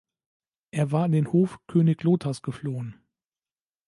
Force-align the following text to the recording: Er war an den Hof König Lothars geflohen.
Er 0.71 0.91
war 0.91 1.03
an 1.03 1.11
den 1.11 1.31
Hof 1.31 1.59
König 1.67 2.01
Lothars 2.01 2.41
geflohen. 2.41 2.95